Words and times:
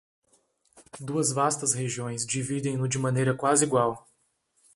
Duas 0.99 1.31
vastas 1.31 1.73
regiões 1.75 2.25
dividem-no 2.25 2.87
de 2.87 2.97
maneira 2.97 3.35
quase 3.35 3.63
igual. 3.65 4.09